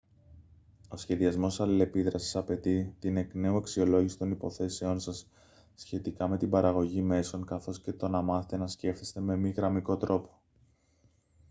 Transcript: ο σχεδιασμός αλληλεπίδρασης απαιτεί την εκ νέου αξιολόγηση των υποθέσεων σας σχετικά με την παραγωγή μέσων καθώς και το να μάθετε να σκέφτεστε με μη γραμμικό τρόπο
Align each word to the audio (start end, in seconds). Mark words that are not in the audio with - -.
ο 0.87 0.97
σχεδιασμός 0.97 1.59
αλληλεπίδρασης 1.59 2.35
απαιτεί 2.35 2.95
την 2.99 3.17
εκ 3.17 3.33
νέου 3.35 3.57
αξιολόγηση 3.57 4.17
των 4.17 4.31
υποθέσεων 4.31 4.99
σας 4.99 5.27
σχετικά 5.75 6.27
με 6.27 6.37
την 6.37 6.49
παραγωγή 6.49 7.01
μέσων 7.01 7.45
καθώς 7.45 7.81
και 7.81 7.93
το 7.93 8.07
να 8.07 8.21
μάθετε 8.21 8.57
να 8.57 8.67
σκέφτεστε 8.67 9.19
με 9.19 9.35
μη 9.37 9.49
γραμμικό 9.49 9.97
τρόπο 9.97 10.41